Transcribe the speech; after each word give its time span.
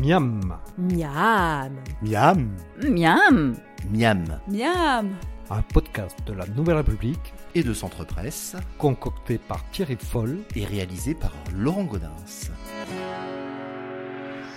Miam, 0.00 0.56
Miam. 0.78 1.72
Miam. 2.02 2.50
Miam 2.82 3.54
Miam. 3.90 4.24
Miam 4.48 5.16
un 5.50 5.62
podcast 5.62 6.16
de 6.26 6.32
la 6.32 6.46
Nouvelle 6.46 6.76
République 6.76 7.34
Et 7.56 7.64
de 7.64 7.74
Centre 7.74 8.04
Presse 8.04 8.54
concocté 8.78 9.38
par 9.38 9.68
Thierry 9.70 9.96
Foll. 9.96 10.38
et 10.54 10.64
réalisé 10.64 11.14
par 11.14 11.32
Laurent 11.52 11.82
Godin. 11.84 12.12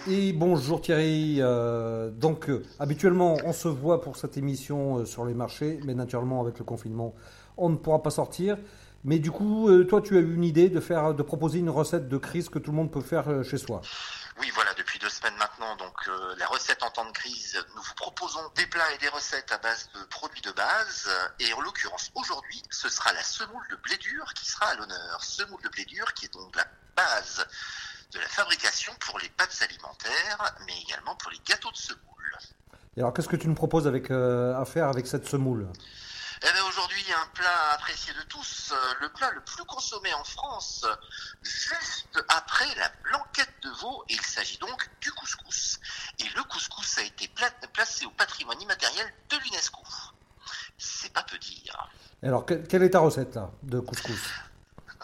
Et 0.07 0.33
bonjour 0.33 0.81
Thierry. 0.81 1.37
Euh, 1.39 2.11
donc 2.11 2.49
euh, 2.49 2.63
habituellement 2.79 3.37
on 3.43 3.53
se 3.53 3.67
voit 3.67 4.01
pour 4.01 4.17
cette 4.17 4.37
émission 4.37 4.99
euh, 4.99 5.05
sur 5.05 5.25
les 5.25 5.33
marchés, 5.33 5.79
mais 5.85 5.95
naturellement 5.95 6.41
avec 6.41 6.59
le 6.59 6.65
confinement 6.65 7.15
on 7.57 7.69
ne 7.69 7.75
pourra 7.75 8.01
pas 8.03 8.11
sortir. 8.11 8.57
Mais 9.05 9.19
du 9.19 9.31
coup, 9.31 9.67
euh, 9.69 9.83
toi 9.83 10.01
tu 10.01 10.15
as 10.17 10.21
eu 10.21 10.33
une 10.33 10.43
idée 10.43 10.69
de 10.69 10.79
faire, 10.79 11.13
de 11.13 11.23
proposer 11.23 11.59
une 11.59 11.69
recette 11.69 12.07
de 12.07 12.17
crise 12.17 12.49
que 12.49 12.59
tout 12.59 12.71
le 12.71 12.77
monde 12.77 12.91
peut 12.91 13.01
faire 13.01 13.27
euh, 13.29 13.43
chez 13.43 13.57
soi? 13.57 13.81
Oui, 14.39 14.47
voilà, 14.55 14.71
deux 15.03 15.09
semaines 15.09 15.35
maintenant, 15.35 15.75
donc 15.75 16.07
euh, 16.07 16.33
la 16.37 16.47
recette 16.47 16.81
en 16.81 16.89
temps 16.89 17.03
de 17.03 17.11
crise, 17.11 17.61
nous 17.75 17.81
vous 17.81 17.93
proposons 17.95 18.39
des 18.55 18.65
plats 18.67 18.89
et 18.93 18.97
des 18.99 19.09
recettes 19.09 19.51
à 19.51 19.57
base 19.57 19.89
de 19.93 20.03
produits 20.05 20.41
de 20.41 20.51
base. 20.51 21.09
Et 21.41 21.53
en 21.53 21.59
l'occurrence, 21.59 22.09
aujourd'hui, 22.15 22.63
ce 22.71 22.87
sera 22.87 23.11
la 23.11 23.21
semoule 23.21 23.67
de 23.69 23.75
blé 23.75 23.97
dur 23.97 24.33
qui 24.33 24.49
sera 24.49 24.67
à 24.67 24.75
l'honneur. 24.75 25.21
Semoule 25.21 25.61
de 25.61 25.67
blé 25.67 25.83
dur 25.83 26.13
qui 26.13 26.25
est 26.25 26.33
donc 26.33 26.55
la 26.55 26.65
base 26.95 27.45
de 28.13 28.19
la 28.19 28.27
fabrication 28.27 28.93
pour 29.01 29.19
les 29.19 29.27
pâtes 29.27 29.61
alimentaires, 29.61 30.55
mais 30.65 30.79
également 30.83 31.17
pour 31.17 31.31
les 31.31 31.39
gâteaux 31.45 31.71
de 31.71 31.77
semoule. 31.77 32.37
Et 32.95 33.01
alors 33.01 33.13
qu'est-ce 33.13 33.27
que 33.27 33.35
tu 33.35 33.49
nous 33.49 33.55
proposes 33.55 33.87
avec, 33.87 34.09
euh, 34.09 34.55
à 34.55 34.63
faire 34.63 34.87
avec 34.87 35.05
cette 35.05 35.27
semoule? 35.27 35.67
Eh 36.45 36.51
bien, 36.51 36.63
aujourd'hui, 36.65 37.03
un 37.13 37.27
plat 37.33 37.71
apprécié 37.73 38.13
de 38.13 38.21
tous, 38.23 38.71
euh, 38.71 38.93
le 39.01 39.09
plat 39.09 39.31
le 39.31 39.41
plus 39.41 39.63
consommé 39.65 40.13
en 40.13 40.23
France, 40.23 40.85
juste 41.41 42.23
après 42.27 42.67
la 42.75 42.89
blanquette 43.03 43.52
de 43.63 43.69
veau, 43.71 44.03
et 44.09 44.13
il 44.13 44.21
s'agit 44.21 44.57
donc 44.57 44.89
du 45.01 45.11
couscous. 45.11 45.79
Et 46.19 46.27
le 46.35 46.43
couscous 46.43 46.97
a 46.97 47.01
été 47.03 47.27
pla- 47.29 47.49
placé 47.73 48.05
au 48.05 48.11
patrimoine 48.11 48.61
immatériel 48.61 49.13
de 49.29 49.37
l'UNESCO. 49.37 49.81
C'est 50.77 51.11
pas 51.13 51.23
peu 51.23 51.37
dire. 51.37 51.89
Alors 52.21 52.45
que- 52.45 52.53
quelle 52.53 52.83
est 52.83 52.91
ta 52.91 52.99
recette 52.99 53.35
là 53.35 53.49
de 53.63 53.79
couscous? 53.79 54.19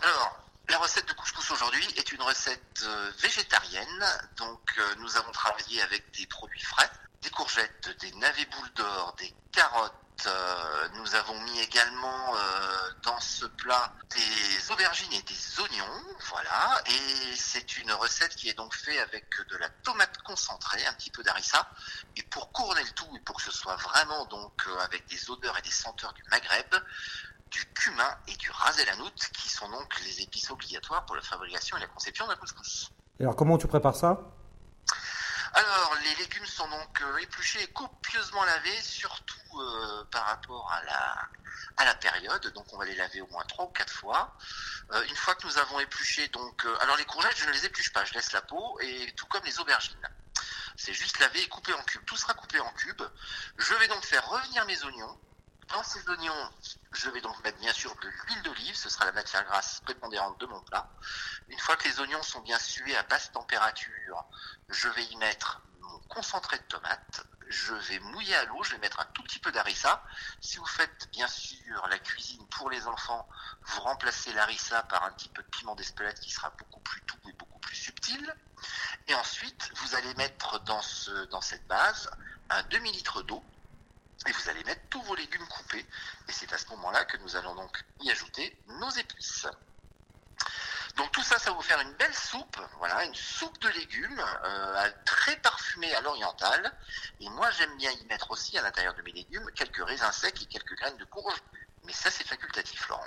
Alors, 0.01 0.37
la 0.69 0.77
recette 0.77 1.07
de 1.07 1.13
couscous 1.13 1.51
aujourd'hui 1.51 1.85
est 1.97 2.11
une 2.11 2.21
recette 2.21 2.83
euh, 2.83 3.11
végétarienne. 3.19 4.05
Donc, 4.37 4.59
euh, 4.77 4.95
nous 4.99 5.17
avons 5.17 5.31
travaillé 5.31 5.81
avec 5.81 6.11
des 6.17 6.25
produits 6.27 6.61
frais, 6.63 6.89
des 7.21 7.29
courgettes, 7.29 7.97
des 7.99 8.11
navets 8.13 8.45
boules 8.45 8.73
d'or, 8.75 9.15
des 9.17 9.33
carottes. 9.51 9.93
euh, 10.27 10.89
nous 10.95 11.15
avons 11.15 11.39
mis 11.43 11.59
également 11.61 12.35
euh, 12.35 12.91
dans 13.03 13.19
ce 13.19 13.45
plat 13.45 13.93
des 14.09 14.71
aubergines 14.71 15.13
et 15.13 15.21
des 15.21 15.59
oignons. 15.59 16.03
Voilà. 16.29 16.81
Et 16.87 17.35
c'est 17.35 17.77
une 17.77 17.91
recette 17.93 18.35
qui 18.35 18.49
est 18.49 18.53
donc 18.53 18.73
faite 18.75 18.99
avec 18.99 19.25
de 19.49 19.57
la 19.57 19.69
tomate 19.69 20.17
concentrée, 20.23 20.85
un 20.85 20.93
petit 20.93 21.11
peu 21.11 21.23
d'harissa. 21.23 21.67
Et 22.15 22.23
pour 22.23 22.51
couronner 22.51 22.83
le 22.83 22.91
tout 22.91 23.09
et 23.15 23.19
pour 23.21 23.37
que 23.37 23.43
ce 23.43 23.51
soit 23.51 23.77
vraiment 23.77 24.25
donc 24.25 24.53
euh, 24.67 24.79
avec 24.79 25.07
des 25.07 25.29
odeurs 25.29 25.57
et 25.57 25.61
des 25.61 25.71
senteurs 25.71 26.13
du 26.13 26.23
Maghreb, 26.31 26.75
du 27.51 27.65
cumin 27.73 28.17
et 28.27 28.35
du 28.35 28.51
ras 28.51 28.77
el 28.77 28.89
hanout, 28.89 29.15
qui 29.33 29.49
sont 29.49 29.69
donc 29.69 29.99
les 30.01 30.21
épices 30.21 30.51
obligatoires 30.51 31.05
pour 31.05 31.15
la 31.15 31.21
fabrication 31.21 31.77
et 31.77 31.79
la 31.79 31.87
conception 31.87 32.27
d'un 32.27 32.35
couscous. 32.35 32.89
Et 33.19 33.23
alors 33.23 33.35
comment 33.35 33.57
tu 33.57 33.67
prépares 33.67 33.95
ça? 33.95 34.21
Alors, 35.59 35.93
les 36.05 36.15
légumes 36.15 36.45
sont 36.45 36.69
donc 36.69 37.01
euh, 37.01 37.17
épluchés 37.17 37.61
et 37.61 37.67
copieusement 37.67 38.45
lavés, 38.45 38.81
surtout 38.81 39.59
euh, 39.59 40.05
par 40.05 40.25
rapport 40.25 40.71
à 40.71 41.85
la, 41.85 41.95
période. 41.95 42.47
Donc, 42.53 42.65
on 42.71 42.77
va 42.77 42.85
les 42.85 42.95
laver 42.95 43.19
au 43.19 43.27
moins 43.27 43.43
trois 43.43 43.65
ou 43.65 43.67
quatre 43.67 43.91
fois. 43.91 44.37
Euh, 44.93 45.03
une 45.09 45.15
fois 45.17 45.35
que 45.35 45.45
nous 45.45 45.57
avons 45.57 45.81
épluché, 45.81 46.29
donc, 46.29 46.65
alors 46.79 46.95
les 46.95 47.03
courgettes, 47.03 47.35
je 47.35 47.45
ne 47.45 47.51
les 47.51 47.65
épluche 47.65 47.91
pas, 47.91 48.05
je 48.05 48.13
laisse 48.13 48.31
la 48.31 48.41
peau, 48.41 48.79
et 48.79 49.11
tout 49.17 49.25
comme 49.25 49.43
les 49.43 49.59
aubergines. 49.59 50.09
C'est 50.77 50.93
juste 50.93 51.19
lavé 51.19 51.41
et 51.41 51.49
coupé 51.49 51.73
en 51.73 51.83
cubes. 51.83 52.05
Tout 52.05 52.15
sera 52.15 52.33
coupé 52.35 52.61
en 52.61 52.71
cubes. 52.71 53.03
Je 53.57 53.73
vais 53.73 53.89
donc 53.89 54.05
faire 54.05 54.25
revenir 54.29 54.65
mes 54.65 54.81
oignons. 54.85 55.19
Dans 55.67 55.83
ces 55.83 56.07
oignons, 56.09 56.51
je 56.93 57.09
vais 57.09 57.21
donc 57.21 57.43
mettre 57.43 57.59
bien 57.59 57.73
sûr 57.73 57.93
de 58.01 58.07
l'huile 58.07 58.41
d'olive, 58.43 58.75
ce 58.75 58.89
sera 58.89 59.05
la 59.05 59.11
matière 59.11 59.43
grasse 59.43 59.81
prépondérante 59.81 60.39
de 60.39 60.45
mon 60.45 60.61
plat. 60.61 60.89
Une 61.49 61.59
fois 61.59 61.75
que 61.75 61.87
les 61.87 61.99
oignons 61.99 62.21
sont 62.23 62.41
bien 62.41 62.59
sués 62.59 62.95
à 62.95 63.03
basse 63.03 63.31
température, 63.31 64.25
je 64.69 64.87
vais 64.89 65.05
y 65.05 65.15
mettre 65.17 65.61
mon 65.81 65.99
concentré 66.01 66.57
de 66.57 66.63
tomate, 66.63 67.25
je 67.47 67.73
vais 67.73 67.99
mouiller 67.99 68.35
à 68.35 68.45
l'eau, 68.45 68.63
je 68.63 68.71
vais 68.71 68.77
mettre 68.77 68.99
un 68.99 69.05
tout 69.05 69.23
petit 69.23 69.39
peu 69.39 69.51
d'harissa. 69.51 70.03
Si 70.39 70.57
vous 70.57 70.65
faites 70.65 71.09
bien 71.11 71.27
sûr 71.27 71.87
la 71.87 71.97
cuisine 71.97 72.45
pour 72.49 72.69
les 72.69 72.85
enfants, 72.85 73.27
vous 73.63 73.81
remplacez 73.81 74.31
l'harissa 74.33 74.83
par 74.83 75.03
un 75.03 75.11
petit 75.13 75.29
peu 75.29 75.41
de 75.41 75.47
piment 75.47 75.75
d'Espelette 75.75 76.19
qui 76.19 76.29
sera 76.29 76.51
beaucoup 76.51 76.79
plus 76.81 77.01
doux 77.01 77.29
et 77.29 77.33
beaucoup 77.33 77.59
plus 77.59 77.75
subtil. 77.75 78.35
Et 79.07 79.15
ensuite, 79.15 79.71
vous 79.75 79.95
allez 79.95 80.13
mettre 80.13 80.59
dans, 80.61 80.81
dans 81.31 81.41
cette 81.41 81.65
base 81.67 82.11
un 82.51 82.61
demi-litre 82.63 83.23
d'eau 83.23 83.43
et 84.27 84.31
vous 84.31 84.49
allez 84.49 84.63
mettre 84.65 84.81
tous 84.89 85.01
vos 85.01 85.15
légumes 85.15 85.47
coupés. 85.47 85.85
Et 86.27 86.31
c'est 86.31 86.53
à 86.53 86.57
ce 86.57 86.67
moment-là 86.67 87.05
que 87.05 87.17
nous 87.17 87.35
allons 87.35 87.55
donc 87.55 87.83
y 88.01 88.11
ajouter 88.11 88.55
nos 88.67 88.89
épices. 88.91 89.47
Donc 90.99 91.13
tout 91.13 91.23
ça, 91.23 91.39
ça 91.39 91.51
va 91.51 91.55
vous 91.55 91.63
faire 91.63 91.79
une 91.79 91.93
belle 91.97 92.13
soupe, 92.13 92.57
voilà, 92.77 93.05
une 93.05 93.15
soupe 93.15 93.57
de 93.61 93.69
légumes 93.69 94.21
euh, 94.43 94.83
très 95.05 95.37
parfumée 95.37 95.95
à 95.95 96.01
l'oriental. 96.01 96.73
Et 97.21 97.29
moi, 97.29 97.47
j'aime 97.57 97.75
bien 97.77 97.89
y 97.89 98.05
mettre 98.07 98.29
aussi 98.31 98.57
à 98.57 98.61
l'intérieur 98.61 98.93
de 98.95 99.01
mes 99.03 99.13
légumes 99.13 99.45
quelques 99.55 99.81
raisins 99.81 100.11
secs 100.11 100.41
et 100.41 100.45
quelques 100.45 100.75
graines 100.77 100.97
de 100.97 101.05
courge. 101.05 101.41
Mais 101.85 101.93
ça, 101.93 102.09
c'est 102.11 102.27
facultatif, 102.27 102.89
Laurent. 102.89 103.05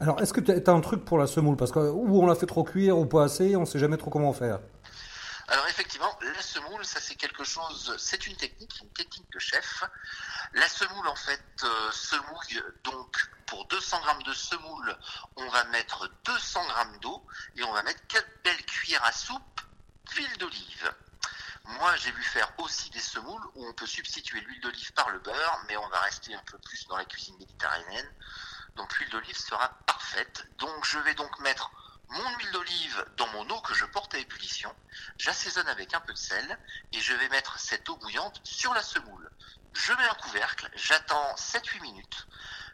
Alors 0.00 0.22
est-ce 0.22 0.32
que 0.32 0.40
tu 0.40 0.52
as 0.52 0.72
un 0.72 0.80
truc 0.80 1.04
pour 1.04 1.18
la 1.18 1.26
semoule? 1.26 1.56
Parce 1.56 1.70
que 1.70 1.80
ou 1.80 2.22
on 2.22 2.26
la 2.26 2.34
fait 2.34 2.46
trop 2.46 2.64
cuire 2.64 2.96
ou 2.96 3.04
pas 3.04 3.24
assez, 3.24 3.56
on 3.56 3.66
sait 3.66 3.78
jamais 3.78 3.98
trop 3.98 4.10
comment 4.10 4.32
faire. 4.32 4.60
Alors 5.50 5.66
effectivement, 5.68 6.18
la 6.20 6.42
semoule, 6.42 6.84
ça 6.84 7.00
c'est 7.00 7.14
quelque 7.14 7.42
chose, 7.42 7.96
c'est 7.98 8.26
une 8.26 8.36
technique, 8.36 8.80
une 8.82 8.90
technique 8.90 9.30
de 9.32 9.38
chef. 9.38 9.82
La 10.52 10.68
semoule 10.68 11.08
en 11.08 11.16
fait 11.16 11.42
euh, 11.62 11.90
se 11.90 12.16
mouille 12.16 12.62
donc 12.84 13.16
pour 13.46 13.66
200 13.68 14.00
grammes 14.00 14.22
de 14.24 14.34
semoule, 14.34 14.98
on 15.36 15.48
va 15.48 15.64
mettre 15.64 16.10
200 16.24 16.66
grammes 16.66 16.98
d'eau 17.00 17.26
et 17.56 17.64
on 17.64 17.72
va 17.72 17.82
mettre 17.82 18.06
quatre 18.08 18.28
belles 18.44 18.66
cuillères 18.66 19.04
à 19.04 19.12
soupe 19.12 19.60
d'huile 20.10 20.36
d'olive. 20.36 20.92
Moi, 21.64 21.96
j'ai 21.96 22.12
vu 22.12 22.22
faire 22.22 22.50
aussi 22.58 22.90
des 22.90 23.00
semoules 23.00 23.44
où 23.54 23.66
on 23.66 23.72
peut 23.72 23.86
substituer 23.86 24.40
l'huile 24.40 24.60
d'olive 24.60 24.92
par 24.92 25.08
le 25.10 25.18
beurre, 25.18 25.64
mais 25.66 25.76
on 25.78 25.88
va 25.88 26.00
rester 26.00 26.34
un 26.34 26.42
peu 26.44 26.58
plus 26.58 26.86
dans 26.88 26.96
la 26.96 27.04
cuisine 27.06 27.36
méditerranéenne. 27.38 28.10
Donc 28.76 28.98
l'huile 28.98 29.10
d'olive 29.10 29.36
sera 29.36 29.68
parfaite. 29.86 30.46
Donc 30.58 30.84
je 30.84 30.98
vais 30.98 31.14
donc 31.14 31.38
mettre 31.40 31.70
mon 32.10 32.36
huile 32.36 32.50
d'olive 32.52 33.04
dans 33.16 33.26
mon 33.28 33.48
eau 33.50 33.60
que 33.60 33.74
je 33.74 33.84
porte 33.84 34.14
à 34.14 34.18
ébullition. 34.18 34.74
J'assaisonne 35.18 35.68
avec 35.68 35.94
un 35.94 36.00
peu 36.00 36.12
de 36.12 36.18
sel 36.18 36.58
et 36.92 37.00
je 37.00 37.12
vais 37.14 37.28
mettre 37.28 37.58
cette 37.58 37.88
eau 37.88 37.96
bouillante 37.96 38.40
sur 38.44 38.72
la 38.74 38.82
semoule. 38.82 39.30
Je 39.74 39.92
mets 39.92 40.08
un 40.08 40.14
couvercle, 40.14 40.70
j'attends 40.74 41.34
7-8 41.34 41.82
minutes. 41.82 42.26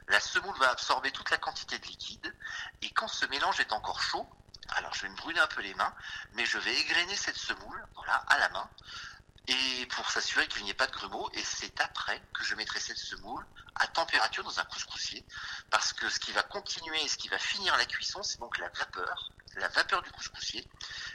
La 0.08 0.20
semoule 0.20 0.56
va 0.58 0.70
absorber 0.70 1.10
toute 1.10 1.30
la 1.30 1.38
quantité 1.38 1.78
de 1.78 1.86
liquide 1.86 2.34
et 2.82 2.90
quand 2.90 3.08
ce 3.08 3.26
mélange 3.26 3.60
est 3.60 3.72
encore 3.72 4.00
chaud, 4.00 4.28
alors 4.70 4.94
je 4.94 5.02
vais 5.02 5.08
me 5.08 5.16
brûler 5.16 5.40
un 5.40 5.46
peu 5.46 5.62
les 5.62 5.74
mains, 5.74 5.94
mais 6.32 6.46
je 6.46 6.58
vais 6.58 6.74
égrener 6.74 7.16
cette 7.16 7.36
semoule 7.36 7.86
voilà, 7.94 8.14
à 8.28 8.38
la 8.38 8.48
main 8.50 8.70
et 9.46 9.86
pour 9.86 10.10
s'assurer 10.10 10.46
qu'il 10.48 10.64
n'y 10.64 10.70
ait 10.70 10.74
pas 10.74 10.86
de 10.86 10.92
grumeaux. 10.92 11.28
Et 11.34 11.42
c'est 11.42 11.80
après 11.80 12.20
que 12.32 12.44
je 12.44 12.54
mettrai 12.54 12.80
cette 12.80 12.96
semoule 12.98 13.44
à 13.76 13.86
température 13.88 14.44
dans 14.44 14.58
un 14.58 14.64
couscoussier 14.64 15.24
parce 15.70 15.92
que 15.92 16.08
ce 16.08 16.18
qui 16.18 16.32
va 16.32 16.42
continuer 16.42 17.02
et 17.02 17.08
ce 17.08 17.16
qui 17.16 17.28
va 17.28 17.38
finir 17.38 17.76
la 17.76 17.84
cuisson, 17.84 18.22
c'est 18.22 18.38
donc 18.40 18.58
la 18.58 18.68
vapeur, 18.70 19.30
la 19.56 19.68
vapeur 19.68 20.02
du 20.02 20.10
couscoussier 20.12 20.66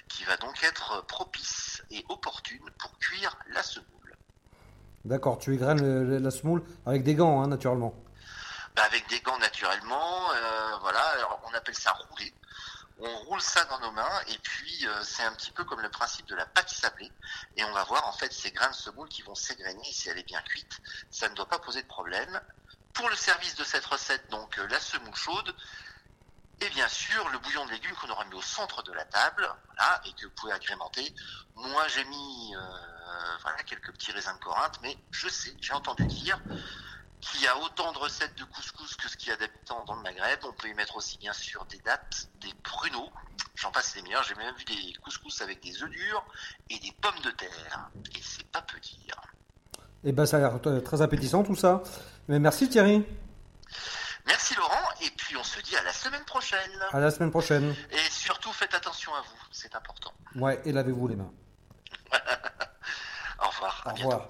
qui 0.07 0.23
va 0.25 0.38
donc 0.38 0.63
être 0.63 1.01
propice 1.07 1.81
et 1.90 2.06
opportune 2.09 2.69
pour 2.78 2.97
cuire 3.00 3.38
la 3.47 3.63
semoule. 3.63 4.16
D'accord, 5.06 5.40
tu 5.40 5.56
le- 5.56 6.19
la 6.19 6.31
semoule 6.31 6.63
avec 6.85 7.03
des 7.03 7.16
gants, 7.16 7.41
hein, 7.41 7.47
naturellement. 7.47 7.96
Bah, 8.75 8.84
avec 8.84 9.07
des 9.09 9.19
gants 9.22 9.38
naturellement, 9.40 10.31
euh, 10.31 10.78
voilà, 10.81 11.00
alors 11.00 11.41
on 11.50 11.53
appelle 11.53 11.75
ça 11.75 11.91
rouler. 11.91 12.34
On 13.01 13.17
roule 13.19 13.41
ça 13.41 13.63
dans 13.65 13.79
nos 13.79 13.91
mains 13.91 14.21
et 14.27 14.37
puis 14.39 14.85
euh, 14.85 15.03
c'est 15.03 15.23
un 15.23 15.33
petit 15.33 15.51
peu 15.51 15.63
comme 15.63 15.79
le 15.79 15.89
principe 15.89 16.25
de 16.25 16.35
la 16.35 16.46
pâte 16.46 16.69
sablée 16.69 17.11
et 17.55 17.63
on 17.63 17.72
va 17.72 17.85
voir 17.85 18.05
en 18.05 18.11
fait 18.11 18.31
ces 18.34 18.51
grains 18.51 18.69
de 18.69 18.75
semoule 18.75 19.07
qui 19.07 19.22
vont 19.22 19.35
s'égrener 19.35 19.84
si 19.91 20.09
elle 20.09 20.17
est 20.17 20.28
bien 20.28 20.41
cuite, 20.41 20.79
ça 21.09 21.29
ne 21.29 21.35
doit 21.35 21.47
pas 21.47 21.59
poser 21.59 21.81
de 21.81 21.87
problème. 21.87 22.41
Pour 22.93 23.07
le 23.09 23.16
service 23.16 23.55
de 23.55 23.63
cette 23.63 23.85
recette, 23.85 24.29
donc 24.29 24.57
euh, 24.59 24.67
la 24.67 24.79
semoule 24.81 25.16
chaude 25.16 25.55
et 26.59 26.69
bien 26.72 26.90
sûr 26.90 27.29
le 27.29 27.40
bouillon 27.40 27.66
de 27.66 27.72
légumes 27.72 27.96
qu'on 27.96 28.09
aura 28.09 28.25
mis 28.25 28.35
au 28.35 28.41
centre 28.41 28.84
de 28.84 28.91
la 28.91 29.05
table, 29.05 29.49
et 30.03 30.11
que 30.13 30.25
vous 30.25 30.34
pouvez 30.34 30.52
agrémenter. 30.52 31.16
Moi 31.55 31.87
j'ai 31.87 32.03
mis 32.03 32.55
euh, 32.55 33.37
voilà 33.41 33.63
quelques 33.63 33.93
petits 33.93 34.11
raisins 34.11 34.34
de 34.34 34.43
Corinthe, 34.43 34.79
mais 34.81 34.97
je 35.11 35.29
sais, 35.29 35.55
j'ai 35.61 35.73
entendu 35.73 36.03
dire 36.05 36.37
qu'il 37.21 37.41
y 37.41 37.47
a 37.47 37.57
autant 37.57 37.91
de 37.91 37.97
recettes 37.97 38.37
de 38.37 38.43
couscous 38.45 38.95
que 38.95 39.09
ce 39.09 39.17
qu'il 39.17 39.29
y 39.29 39.31
a 39.31 39.37
d'habitants 39.37 39.83
dans 39.85 39.95
le 39.95 40.01
Maghreb. 40.01 40.39
On 40.43 40.53
peut 40.53 40.67
y 40.67 40.73
mettre 40.73 40.95
aussi 40.95 41.17
bien 41.17 41.33
sûr 41.33 41.66
des 41.66 41.79
dattes, 41.79 42.29
des 42.41 42.53
pruneaux, 42.63 43.09
j'en 43.55 43.71
passe 43.71 43.95
les 43.95 44.01
meilleurs. 44.01 44.23
J'ai 44.23 44.35
même 44.35 44.55
vu 44.55 44.66
des 44.66 44.93
couscous 45.03 45.41
avec 45.41 45.61
des 45.61 45.83
œufs 45.83 45.89
durs 45.89 46.25
et 46.69 46.79
des 46.79 46.91
pommes 47.01 47.19
de 47.23 47.31
terre. 47.31 47.89
Et 48.16 48.21
c'est 48.21 48.47
pas 48.47 48.61
peu 48.61 48.79
dire. 48.79 49.21
Et 50.03 50.11
ben 50.11 50.25
ça 50.25 50.37
a 50.37 50.39
l'air 50.39 50.59
euh, 50.66 50.79
très 50.79 51.01
appétissant 51.01 51.43
tout 51.43 51.55
ça. 51.55 51.83
Mais 52.27 52.39
merci 52.39 52.69
Thierry. 52.69 53.05
Merci 54.25 54.55
Laurent, 54.55 54.89
et 55.01 55.09
puis 55.17 55.35
on 55.37 55.43
se 55.43 55.59
dit 55.61 55.75
à 55.75 55.83
la 55.83 55.91
semaine 55.91 56.23
prochaine. 56.25 56.71
À 56.91 56.99
la 56.99 57.09
semaine 57.09 57.31
prochaine. 57.31 57.75
Et 57.91 58.11
surtout 58.11 58.53
faites 58.53 58.73
attention 58.73 59.13
à 59.16 59.21
vous, 59.21 59.37
c'est 59.51 59.75
important. 59.75 60.13
Ouais, 60.35 60.61
et 60.66 60.71
lavez-vous 60.71 61.07
les 61.07 61.16
mains. 61.16 61.31
Au 63.43 63.47
revoir. 63.47 64.29